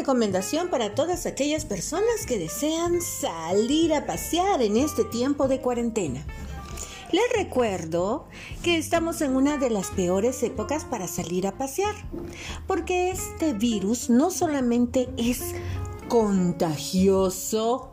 recomendación 0.00 0.70
para 0.70 0.94
todas 0.94 1.26
aquellas 1.26 1.66
personas 1.66 2.24
que 2.26 2.38
desean 2.38 3.02
salir 3.02 3.92
a 3.92 4.06
pasear 4.06 4.62
en 4.62 4.78
este 4.78 5.04
tiempo 5.04 5.46
de 5.46 5.60
cuarentena. 5.60 6.24
Les 7.12 7.30
recuerdo 7.36 8.24
que 8.62 8.78
estamos 8.78 9.20
en 9.20 9.36
una 9.36 9.58
de 9.58 9.68
las 9.68 9.88
peores 9.88 10.42
épocas 10.42 10.86
para 10.86 11.06
salir 11.06 11.46
a 11.46 11.58
pasear, 11.58 11.94
porque 12.66 13.10
este 13.10 13.52
virus 13.52 14.08
no 14.08 14.30
solamente 14.30 15.10
es 15.18 15.54
contagioso 16.08 17.90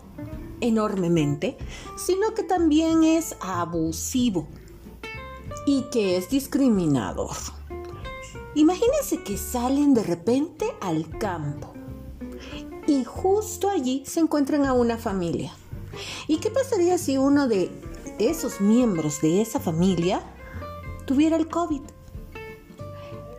enormemente, 0.62 1.58
sino 1.98 2.34
que 2.34 2.44
también 2.44 3.04
es 3.04 3.36
abusivo 3.42 4.48
y 5.66 5.82
que 5.92 6.16
es 6.16 6.30
discriminador. 6.30 7.36
Imagínense 8.56 9.24
que 9.24 9.38
salen 9.38 9.94
de 9.94 10.04
repente 10.04 10.66
al 10.80 11.10
campo 11.20 11.77
y 12.88 13.04
justo 13.04 13.70
allí 13.70 14.04
se 14.06 14.22
encuentran 14.22 14.66
a 14.66 14.74
una 14.74 14.98
familia. 14.98 15.54
¿Y 16.28 16.38
qué 16.38 16.50
pasaría 16.50 16.98
si 16.98 17.18
uno 17.18 17.48
de 17.48 17.70
esos 18.18 18.62
miembros 18.62 19.22
de 19.22 19.42
esa 19.42 19.60
familia 19.60 20.22
tuviera 21.06 21.36
el 21.36 21.48
COVID? 21.48 21.82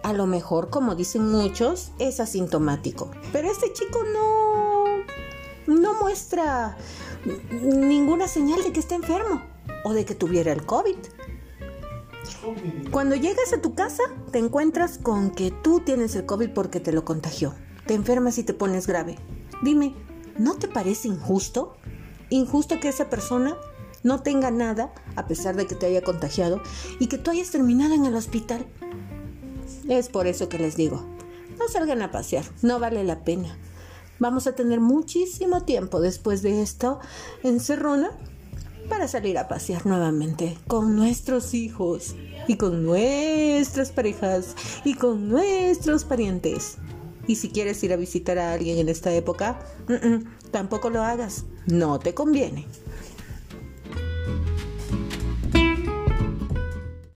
A 0.02 0.12
lo 0.12 0.27
mejor, 0.27 0.71
como 0.71 0.95
dicen 0.95 1.29
muchos, 1.30 1.91
es 1.98 2.21
asintomático. 2.21 3.11
Pero 3.33 3.51
este 3.51 3.73
chico 3.73 4.01
no, 4.05 4.84
no 5.66 5.95
muestra 5.95 6.77
ninguna 7.62 8.29
señal 8.29 8.62
de 8.62 8.73
que 8.73 8.80
esté 8.80 8.95
enfermo 8.95 9.43
o 9.85 9.93
de 9.93 10.05
que 10.05 10.15
tuviera 10.15 10.52
el 10.52 10.65
COVID. 10.65 10.96
Cuando 12.91 13.16
llegas 13.16 13.52
a 13.52 13.60
tu 13.60 13.74
casa, 13.74 14.02
te 14.30 14.38
encuentras 14.38 14.99
con 14.99 15.30
que 15.30 15.51
tú 15.51 15.80
tienes 15.80 16.15
el 16.15 16.27
COVID 16.27 16.51
porque 16.51 16.80
te 16.80 16.93
lo 16.93 17.05
contagió. 17.05 17.55
Te 17.88 17.94
enfermas 17.94 18.36
y 18.36 18.42
te 18.42 18.52
pones 18.52 18.86
grave. 18.86 19.16
Dime, 19.62 19.94
¿no 20.36 20.56
te 20.56 20.68
parece 20.68 21.08
injusto? 21.08 21.74
Injusto 22.28 22.80
que 22.80 22.90
esa 22.90 23.08
persona 23.08 23.56
no 24.02 24.20
tenga 24.20 24.50
nada 24.50 24.92
a 25.16 25.26
pesar 25.26 25.56
de 25.56 25.66
que 25.66 25.74
te 25.74 25.86
haya 25.86 26.02
contagiado 26.02 26.60
y 27.00 27.06
que 27.06 27.16
tú 27.16 27.30
hayas 27.30 27.50
terminado 27.50 27.94
en 27.94 28.04
el 28.04 28.14
hospital. 28.14 28.66
Es 29.88 30.10
por 30.10 30.26
eso 30.26 30.50
que 30.50 30.59
les 30.59 30.76
digo, 30.76 31.02
no 31.59 31.66
salgan 31.66 32.02
a 32.02 32.10
pasear, 32.10 32.44
no 32.60 32.78
vale 32.78 33.04
la 33.04 33.24
pena. 33.24 33.56
Vamos 34.18 34.46
a 34.46 34.54
tener 34.54 34.80
muchísimo 34.80 35.62
tiempo 35.62 36.02
después 36.02 36.42
de 36.42 36.60
esto 36.60 37.00
encerrona 37.42 38.10
para 38.90 39.09
salir 39.09 39.38
a 39.38 39.48
pasear 39.48 39.86
nuevamente 39.86 40.59
con 40.66 40.94
nuestros 40.94 41.54
hijos 41.54 42.14
y 42.48 42.59
con 42.59 42.84
nuestras 42.84 43.92
parejas 43.92 44.54
y 44.84 44.92
con 44.92 45.30
nuestros 45.30 46.04
parientes. 46.04 46.76
Y 47.29 47.37
si 47.37 47.51
quieres 47.51 47.84
ir 47.84 47.93
a 47.93 47.96
visitar 47.96 48.38
a 48.38 48.54
alguien 48.54 48.79
en 48.79 48.88
esta 48.88 49.12
época, 49.12 49.60
tampoco 50.51 50.90
lo 50.90 51.02
hagas, 51.02 51.45
no 51.66 52.01
te 52.01 52.15
conviene. 52.15 52.66